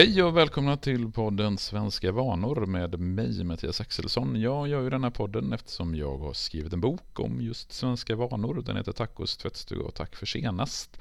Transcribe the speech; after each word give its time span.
Hej 0.00 0.22
och 0.22 0.36
välkomna 0.36 0.76
till 0.76 1.12
podden 1.12 1.58
Svenska 1.58 2.12
vanor 2.12 2.66
med 2.66 3.00
mig 3.00 3.44
Mattias 3.44 3.80
Axelsson. 3.80 4.40
Jag 4.40 4.68
gör 4.68 4.82
ju 4.82 4.90
den 4.90 5.04
här 5.04 5.10
podden 5.10 5.52
eftersom 5.52 5.94
jag 5.94 6.18
har 6.18 6.32
skrivit 6.32 6.72
en 6.72 6.80
bok 6.80 7.20
om 7.20 7.40
just 7.40 7.72
svenska 7.72 8.16
vanor. 8.16 8.62
Den 8.66 8.76
heter 8.76 8.92
Tacos 8.92 9.36
tvättstuga 9.36 9.84
och 9.84 9.94
tack 9.94 10.16
för 10.16 10.26
senast. 10.26 10.98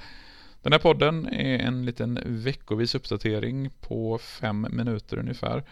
Den 0.61 0.71
här 0.71 0.79
podden 0.79 1.27
är 1.27 1.59
en 1.59 1.85
liten 1.85 2.19
veckovis 2.25 2.95
uppdatering 2.95 3.69
på 3.81 4.17
fem 4.17 4.67
minuter 4.71 5.17
ungefär 5.17 5.63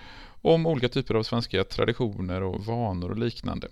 om 0.41 0.65
olika 0.65 0.89
typer 0.89 1.15
av 1.15 1.23
svenska 1.23 1.63
traditioner 1.63 2.43
och 2.43 2.65
vanor 2.65 3.09
och 3.09 3.17
liknande. 3.17 3.67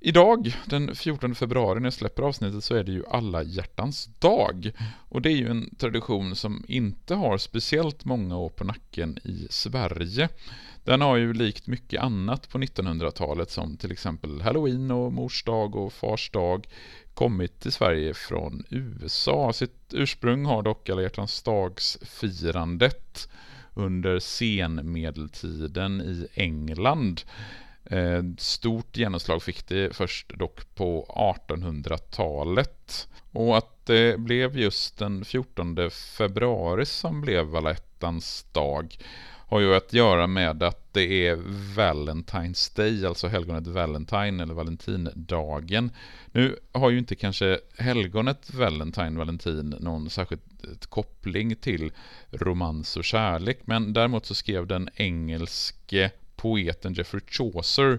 Idag, 0.00 0.56
den 0.66 0.94
14 0.94 1.34
februari 1.34 1.80
när 1.80 1.86
jag 1.86 1.92
släpper 1.92 2.22
avsnittet, 2.22 2.64
så 2.64 2.74
är 2.74 2.84
det 2.84 2.92
ju 2.92 3.06
alla 3.06 3.42
hjärtans 3.42 4.06
dag. 4.18 4.70
Och 5.08 5.22
det 5.22 5.30
är 5.30 5.36
ju 5.36 5.48
en 5.48 5.74
tradition 5.76 6.36
som 6.36 6.64
inte 6.68 7.14
har 7.14 7.38
speciellt 7.38 8.04
många 8.04 8.36
år 8.36 8.48
på 8.48 8.64
nacken 8.64 9.18
i 9.24 9.46
Sverige. 9.50 10.28
Den 10.84 11.00
har 11.00 11.16
ju 11.16 11.32
likt 11.32 11.66
mycket 11.66 12.02
annat 12.02 12.48
på 12.48 12.58
1900-talet 12.58 13.50
som 13.50 13.76
till 13.76 13.92
exempel 13.92 14.40
Halloween 14.40 14.90
och 14.90 15.12
Mors 15.12 15.44
dag 15.44 15.76
och 15.76 15.92
Fars 15.92 16.30
dag 16.30 16.66
kommit 17.14 17.60
till 17.60 17.72
Sverige 17.72 18.14
från 18.14 18.64
USA. 18.70 19.52
Sitt 19.52 19.92
ursprung 19.92 20.44
har 20.44 20.62
dock 20.62 20.88
alla 20.88 21.02
hjärtans 21.02 21.42
dagsfirandet 21.42 23.28
under 23.74 24.18
senmedeltiden 24.18 26.00
i 26.00 26.26
England. 26.34 27.22
Eh, 27.90 28.22
stort 28.38 28.96
genomslag 28.96 29.42
fick 29.42 29.68
det 29.68 29.96
först 29.96 30.38
dock 30.38 30.74
på 30.74 31.06
1800-talet. 31.48 33.08
Och 33.32 33.56
att 33.56 33.86
det 33.86 34.20
blev 34.20 34.58
just 34.58 34.98
den 34.98 35.24
14 35.24 35.90
februari 35.90 36.86
som 36.86 37.20
blev 37.20 37.44
Valettans 37.44 38.46
dag 38.52 38.96
har 39.48 39.60
ju 39.60 39.74
att 39.74 39.92
göra 39.92 40.26
med 40.26 40.62
att 40.62 40.92
det 40.92 41.26
är 41.26 41.36
Valentine's 41.76 42.76
Day, 42.76 43.06
alltså 43.06 43.28
helgonet 43.28 43.66
Valentine 43.66 44.42
eller 44.42 44.54
Valentindagen. 44.54 45.90
Nu 46.32 46.56
har 46.72 46.90
ju 46.90 46.98
inte 46.98 47.14
kanske 47.14 47.58
helgonet 47.78 48.54
Valentine, 48.54 49.18
Valentin, 49.18 49.74
någon 49.80 50.10
särskild 50.10 50.40
koppling 50.88 51.56
till 51.56 51.92
romans 52.30 52.96
och 52.96 53.04
kärlek, 53.04 53.60
men 53.64 53.92
däremot 53.92 54.26
så 54.26 54.34
skrev 54.34 54.66
den 54.66 54.88
engelske 54.94 56.10
poeten 56.36 56.94
Geoffrey 56.94 57.22
Chaucer 57.26 57.98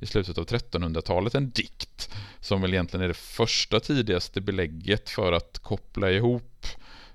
i 0.00 0.06
slutet 0.06 0.38
av 0.38 0.46
1300-talet 0.46 1.34
en 1.34 1.50
dikt 1.50 2.14
som 2.40 2.62
väl 2.62 2.74
egentligen 2.74 3.04
är 3.04 3.08
det 3.08 3.14
första 3.14 3.80
tidigaste 3.80 4.40
belägget 4.40 5.10
för 5.10 5.32
att 5.32 5.58
koppla 5.58 6.10
ihop 6.10 6.66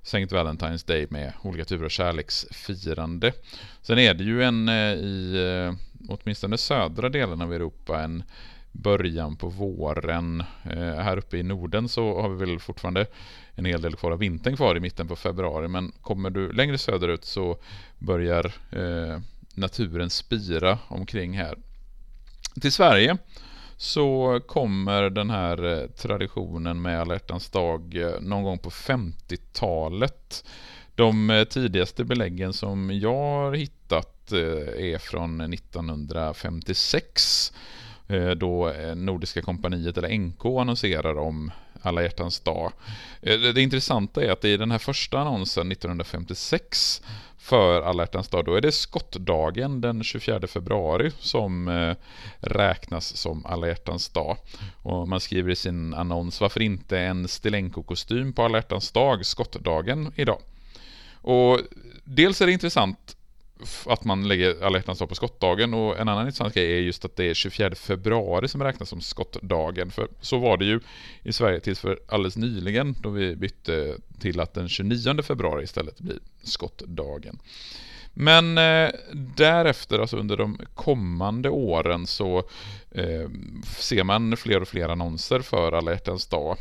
St. 0.03 0.25
Valentine's 0.25 0.87
Day 0.87 1.07
med 1.09 1.33
olika 1.41 1.65
typer 1.65 1.85
av 1.85 1.89
kärleksfirande. 1.89 3.33
Sen 3.81 3.99
är 3.99 4.13
det 4.13 4.23
ju 4.23 4.43
en 4.43 4.69
eh, 4.69 4.93
i 4.93 5.35
eh, 5.67 5.75
åtminstone 6.09 6.57
södra 6.57 7.09
delen 7.09 7.41
av 7.41 7.53
Europa 7.53 8.03
en 8.03 8.23
början 8.71 9.35
på 9.35 9.47
våren. 9.47 10.43
Eh, 10.63 10.95
här 10.95 11.17
uppe 11.17 11.37
i 11.37 11.43
Norden 11.43 11.89
så 11.89 12.21
har 12.21 12.29
vi 12.29 12.45
väl 12.45 12.59
fortfarande 12.59 13.05
en 13.55 13.65
hel 13.65 13.81
del 13.81 13.95
kvar 13.95 14.11
av 14.11 14.19
vintern 14.19 14.55
kvar 14.55 14.77
i 14.77 14.79
mitten 14.79 15.07
på 15.07 15.15
februari 15.15 15.67
men 15.67 15.91
kommer 16.01 16.29
du 16.29 16.51
längre 16.51 16.77
söderut 16.77 17.25
så 17.25 17.57
börjar 17.99 18.45
eh, 18.71 19.19
naturen 19.55 20.09
spira 20.09 20.79
omkring 20.87 21.37
här. 21.37 21.57
Till 22.61 22.71
Sverige 22.71 23.17
så 23.77 24.39
kommer 24.47 25.09
den 25.09 25.29
här 25.29 25.81
eh, 25.81 25.87
traditionen 25.87 26.81
med 26.81 27.01
alla 27.01 27.15
dag 27.49 27.95
eh, 27.95 28.21
någon 28.21 28.43
gång 28.43 28.57
på 28.57 28.69
50-talet. 28.69 30.45
De 30.95 31.29
eh, 31.29 31.43
tidigaste 31.43 32.03
beläggen 32.03 32.53
som 32.53 32.99
jag 32.99 33.13
har 33.13 33.53
hittat 33.53 34.31
är 34.31 34.97
från 34.97 35.41
1956 35.41 37.53
Eh, 38.07 38.29
då 38.29 38.69
eh, 38.69 38.95
Nordiska 38.95 39.41
kompaniet 39.41 39.97
eller 39.97 40.17
NK 40.17 40.45
annonserar 40.45 41.17
om 41.17 41.51
alla 41.81 42.01
hjärtans 42.01 42.39
dag. 42.39 42.71
Eh, 43.21 43.39
det 43.39 43.61
intressanta 43.61 44.23
är 44.23 44.31
att 44.31 44.45
i 44.45 44.57
den 44.57 44.71
här 44.71 44.77
första 44.77 45.19
annonsen 45.19 45.71
1956 45.71 47.01
för 47.37 47.81
alla 47.81 48.03
hjärtans 48.03 48.29
dag, 48.29 48.45
då 48.45 48.55
är 48.55 48.61
det 48.61 48.71
skottdagen 48.71 49.81
den 49.81 50.03
24 50.03 50.47
februari 50.47 51.11
som 51.19 51.95
räknas 52.39 53.17
som 53.17 53.45
alla 53.45 53.67
hjärtans 53.67 54.09
dag. 54.09 54.37
Och 54.81 55.07
man 55.07 55.19
skriver 55.19 55.51
i 55.51 55.55
sin 55.55 55.93
annons, 55.93 56.41
varför 56.41 56.61
inte 56.61 56.99
en 56.99 57.27
Stilenko-kostym 57.27 58.33
på 58.33 58.43
alla 58.43 58.57
hjärtans 58.57 58.91
dag, 58.91 59.25
skottdagen, 59.25 60.13
idag? 60.15 60.41
Och 61.21 61.59
dels 62.03 62.41
är 62.41 62.45
det 62.45 62.51
intressant 62.51 63.17
att 63.85 64.03
man 64.03 64.27
lägger 64.27 64.63
alla 64.63 64.77
hjärtans 64.77 64.99
dag 64.99 65.09
på 65.09 65.15
skottdagen 65.15 65.73
och 65.73 65.99
en 65.99 66.09
annan 66.09 66.25
intressant 66.25 66.53
grej 66.53 66.73
är 66.73 66.79
just 66.79 67.05
att 67.05 67.15
det 67.15 67.25
är 67.25 67.33
24 67.33 67.75
februari 67.75 68.47
som 68.47 68.63
räknas 68.63 68.89
som 68.89 69.01
skottdagen. 69.01 69.91
För 69.91 70.07
så 70.21 70.37
var 70.37 70.57
det 70.57 70.65
ju 70.65 70.79
i 71.23 71.33
Sverige 71.33 71.59
tills 71.59 71.79
för 71.79 71.99
alldeles 72.07 72.37
nyligen 72.37 72.95
då 72.99 73.09
vi 73.09 73.35
bytte 73.35 73.97
till 74.19 74.39
att 74.39 74.53
den 74.53 74.69
29 74.69 75.21
februari 75.23 75.63
istället 75.63 75.99
blir 75.99 76.19
skottdagen. 76.43 77.39
Men 78.13 78.57
eh, 78.57 78.89
därefter, 79.35 79.99
alltså 79.99 80.17
under 80.17 80.37
de 80.37 80.57
kommande 80.75 81.49
åren, 81.49 82.07
så 82.07 82.37
eh, 82.91 83.29
ser 83.77 84.03
man 84.03 84.37
fler 84.37 84.61
och 84.61 84.67
fler 84.67 84.89
annonser 84.89 85.39
för 85.39 85.71
alla 85.71 85.91
hjärtans 85.91 86.27
dag 86.27 86.57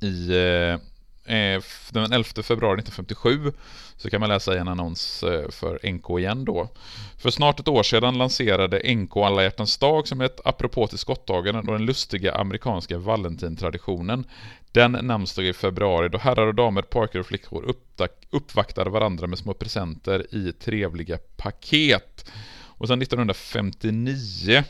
i 0.00 0.36
eh, 0.36 0.78
Eh, 1.26 1.62
den 1.90 2.12
11 2.12 2.42
februari 2.42 2.78
1957 2.80 3.52
så 3.96 4.10
kan 4.10 4.20
man 4.20 4.28
läsa 4.28 4.54
i 4.54 4.58
en 4.58 4.68
annons 4.68 5.22
eh, 5.22 5.50
för 5.50 5.92
NK 5.92 6.18
igen 6.18 6.44
då. 6.44 6.68
För 7.18 7.30
snart 7.30 7.60
ett 7.60 7.68
år 7.68 7.82
sedan 7.82 8.18
lanserade 8.18 8.94
NK 8.94 9.16
Alla 9.16 9.42
hjärtans 9.42 9.78
dag 9.78 10.08
som 10.08 10.20
ett 10.20 10.40
apropå 10.44 10.86
till 10.86 10.98
skottdagen 10.98 11.56
och 11.56 11.66
den 11.66 11.86
lustiga 11.86 12.34
amerikanska 12.34 12.98
valentintraditionen. 12.98 14.24
Den 14.72 14.92
namnsdag 14.92 15.44
i 15.44 15.52
februari 15.52 16.08
då 16.08 16.18
herrar 16.18 16.46
och 16.46 16.54
damer, 16.54 16.82
pojkar 16.82 17.18
och 17.18 17.26
flickor 17.26 17.74
uppvaktade 18.30 18.90
varandra 18.90 19.26
med 19.26 19.38
små 19.38 19.54
presenter 19.54 20.34
i 20.34 20.52
trevliga 20.52 21.18
paket. 21.36 22.30
Och 22.78 22.88
sedan 22.88 23.02
1959 23.02 24.64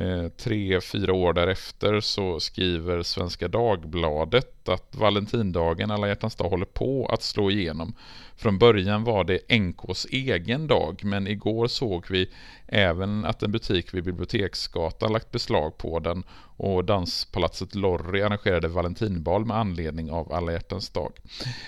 Eh, 0.00 0.28
tre, 0.28 0.80
fyra 0.80 1.12
år 1.12 1.32
därefter 1.32 2.00
så 2.00 2.40
skriver 2.40 3.02
Svenska 3.02 3.48
Dagbladet 3.48 4.57
att 4.68 4.94
Valentindagen, 4.94 5.90
alla 5.90 6.08
hjärtans 6.08 6.36
dag, 6.36 6.48
håller 6.48 6.66
på 6.66 7.06
att 7.06 7.22
slå 7.22 7.50
igenom. 7.50 7.94
Från 8.36 8.58
början 8.58 9.04
var 9.04 9.24
det 9.24 9.58
NKs 9.58 10.06
egen 10.10 10.66
dag, 10.66 11.00
men 11.04 11.26
igår 11.26 11.66
såg 11.66 12.06
vi 12.10 12.30
även 12.66 13.24
att 13.24 13.42
en 13.42 13.52
butik 13.52 13.94
vid 13.94 14.04
Biblioteksgatan 14.04 15.12
lagt 15.12 15.32
beslag 15.32 15.78
på 15.78 15.98
den 15.98 16.24
och 16.56 16.84
danspalatset 16.84 17.74
Lorry 17.74 18.22
arrangerade 18.22 18.68
valentinbal 18.68 19.44
med 19.44 19.56
anledning 19.56 20.10
av 20.10 20.32
alla 20.32 20.52
hjärtans 20.52 20.90
dag. 20.90 21.12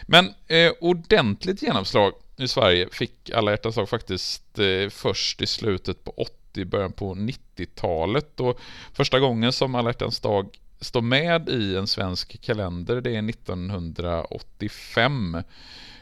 Men 0.07 0.35
eh, 0.47 0.73
ordentligt 0.81 1.63
genomslag 1.63 2.13
i 2.37 2.49
Sverige 2.49 2.89
fick 2.93 3.31
alla 3.31 3.51
hjärtans 3.51 3.75
dag 3.75 3.89
faktiskt 3.89 4.59
eh, 4.59 4.89
först 4.91 5.43
i 5.43 5.47
slutet 5.47 6.05
på 6.05 6.11
80 6.11 6.35
i 6.55 6.65
början 6.65 6.93
på 6.93 7.15
90-talet. 7.15 8.41
Och 8.41 8.61
första 8.93 9.21
gången 9.21 9.53
som 9.53 9.75
alla 9.75 9.89
hjärtans 9.89 10.21
dag 10.21 10.49
står 10.81 11.03
med 11.03 11.49
i 11.49 11.77
en 11.77 11.87
svensk 11.87 12.41
kalender, 12.41 13.01
det 13.01 13.17
är 13.17 13.31
1985. 13.31 15.37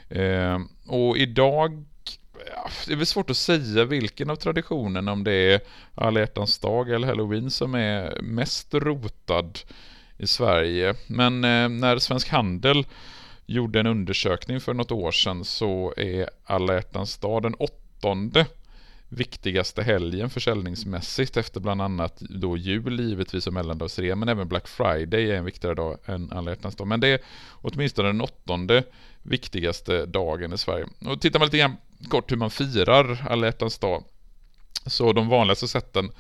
Eh, 0.09 0.59
och 0.87 1.19
idag 1.19 1.85
det 2.87 2.93
är 2.93 2.97
väl 2.97 3.07
svårt 3.07 3.31
att 3.31 3.37
säga 3.37 3.85
vilken 3.85 4.31
av 4.31 4.37
traditionerna, 4.37 5.13
om 5.13 5.25
det 5.25 5.33
är 5.33 5.61
alla 5.95 6.21
dag 6.61 6.91
eller 6.91 7.07
halloween 7.07 7.51
som 7.51 7.75
är 7.75 8.23
mest 8.23 8.75
rotad 8.75 9.59
i 10.19 10.27
Sverige. 10.27 10.95
Men 11.07 11.45
eh, 11.45 11.69
när 11.69 11.99
Svensk 11.99 12.29
Handel 12.29 12.87
gjorde 13.47 13.81
en 13.81 13.87
undersökning 13.87 14.61
för 14.61 14.75
något 14.75 14.91
år 14.91 15.13
sedan 15.13 15.45
så 15.45 15.95
är 15.97 16.31
alla 16.45 16.79
dag 17.19 17.43
den 17.43 17.55
åttonde 17.55 18.47
viktigaste 19.09 19.83
helgen 19.83 20.31
försäljningsmässigt 20.31 21.37
efter 21.37 21.61
bland 21.61 21.83
annat 21.83 22.21
då 22.21 22.57
jul 22.57 23.01
givetvis 23.01 23.47
och 23.47 23.53
mellandagsrea 23.53 24.17
men 24.17 24.29
även 24.29 24.49
Black 24.49 24.69
Friday 24.69 25.31
är 25.31 25.35
en 25.35 25.45
viktigare 25.45 25.75
dag 25.75 25.99
än 26.05 26.33
alla 26.33 26.51
hjärtans 26.51 26.77
dag. 26.77 26.87
Men 26.87 27.01
det 27.01 27.09
är 27.09 27.21
åtminstone 27.53 28.09
den 28.09 28.21
åttonde 28.21 28.85
viktigaste 29.23 30.07
dagen 30.07 30.53
i 30.53 30.59
Sverige. 30.59 30.87
Och 31.07 31.21
tittar 31.21 31.39
man 31.39 31.47
lite 31.47 31.59
grann 31.59 31.77
kort 32.09 32.33
hur 32.33 32.37
man 32.37 32.51
firar 32.51 33.27
alla 33.29 33.47
hjärtans 33.47 33.79
dag 33.79 34.05
så 34.87 35.13
de 35.13 35.29
vanligaste 35.29 35.69
sätten 35.69 36.11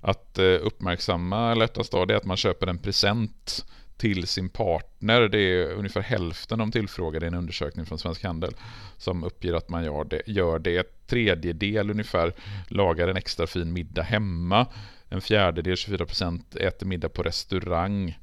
att 0.00 0.38
eh, 0.38 0.44
uppmärksamma 0.44 1.50
alla 1.50 1.64
hjärtans 1.64 1.90
dag 1.90 2.10
är 2.10 2.16
att 2.16 2.24
man 2.24 2.36
köper 2.36 2.66
en 2.66 2.78
present 2.78 3.66
till 3.98 4.26
sin 4.26 4.48
partner. 4.48 5.28
Det 5.28 5.38
är 5.38 5.72
ungefär 5.72 6.00
hälften 6.00 6.58
de 6.58 6.72
tillfrågade 6.72 7.26
i 7.26 7.28
en 7.28 7.34
undersökning 7.34 7.86
från 7.86 7.98
Svensk 7.98 8.24
Handel 8.24 8.52
som 8.96 9.24
uppger 9.24 9.54
att 9.54 9.68
man 9.68 9.84
gör 9.84 10.04
det. 10.04 10.22
Gör 10.26 10.58
det. 10.58 11.06
Tredjedel 11.06 11.90
ungefär 11.90 12.32
lagar 12.68 13.08
en 13.08 13.16
extra 13.16 13.46
fin 13.46 13.72
middag 13.72 14.02
hemma. 14.02 14.66
En 15.08 15.20
fjärdedel, 15.20 15.76
24 15.76 16.06
procent, 16.06 16.56
äter 16.56 16.86
middag 16.86 17.08
på 17.08 17.22
restaurang. 17.22 18.18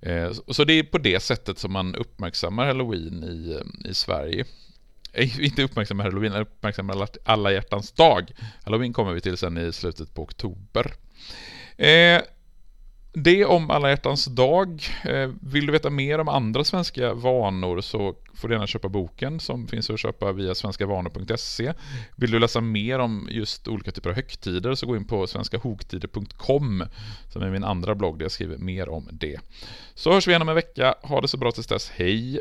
Eh, 0.00 0.32
så 0.48 0.64
det 0.64 0.72
är 0.72 0.82
på 0.82 0.98
det 0.98 1.20
sättet 1.20 1.58
som 1.58 1.72
man 1.72 1.94
uppmärksammar 1.94 2.66
halloween 2.66 3.24
i, 3.24 3.62
i 3.88 3.94
Sverige. 3.94 4.44
Eh, 5.12 5.40
inte 5.40 5.62
uppmärksammar 5.62 6.04
halloween, 6.04 6.32
uppmärksammar 6.32 7.08
alla 7.24 7.52
hjärtans 7.52 7.92
dag. 7.92 8.30
Halloween 8.64 8.92
kommer 8.92 9.12
vi 9.12 9.20
till 9.20 9.36
sen 9.36 9.58
i 9.58 9.72
slutet 9.72 10.14
på 10.14 10.22
oktober. 10.22 10.92
Eh, 11.76 12.22
det 13.12 13.44
om 13.44 13.70
alla 13.70 13.90
hjärtans 13.90 14.24
dag. 14.24 14.82
Eh, 15.04 15.30
vill 15.40 15.66
du 15.66 15.72
veta 15.72 15.90
mer 15.90 16.18
om 16.18 16.28
andra 16.28 16.64
svenska 16.64 17.14
vanor 17.14 17.80
så 17.80 18.14
får 18.34 18.48
du 18.48 18.54
gärna 18.54 18.66
köpa 18.66 18.88
boken 18.88 19.40
som 19.40 19.68
finns 19.68 19.90
att 19.90 20.00
köpa 20.00 20.32
via 20.32 20.54
svenskavanor.se. 20.54 21.72
Vill 22.16 22.30
du 22.30 22.38
läsa 22.38 22.60
mer 22.60 22.98
om 22.98 23.28
just 23.30 23.68
olika 23.68 23.90
typer 23.90 24.10
av 24.10 24.16
högtider 24.16 24.74
så 24.74 24.86
gå 24.86 24.96
in 24.96 25.04
på 25.04 25.26
svenskahogtider.com 25.26 26.84
som 27.32 27.42
är 27.42 27.50
min 27.50 27.64
andra 27.64 27.94
blogg 27.94 28.18
där 28.18 28.24
jag 28.24 28.32
skriver 28.32 28.58
mer 28.58 28.88
om 28.88 29.08
det. 29.12 29.40
Så 29.94 30.12
hörs 30.12 30.26
vi 30.26 30.30
igen 30.30 30.42
om 30.42 30.48
en 30.48 30.54
vecka. 30.54 30.94
Ha 31.02 31.20
det 31.20 31.28
så 31.28 31.36
bra 31.36 31.52
tills 31.52 31.66
dess. 31.66 31.90
Hej! 31.90 32.40